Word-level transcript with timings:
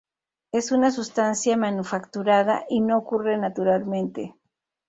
Es 0.51 0.71
una 0.71 0.89
sustancia 0.89 1.55
manufacturada 1.57 2.65
y 2.67 2.81
no 2.81 2.97
ocurre 2.97 3.37
naturalmente. 3.37 4.35